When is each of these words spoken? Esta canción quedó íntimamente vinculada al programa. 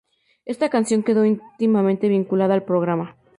Esta 0.45 0.69
canción 0.69 1.03
quedó 1.03 1.25
íntimamente 1.25 2.09
vinculada 2.09 2.55
al 2.55 2.63
programa. 2.63 3.15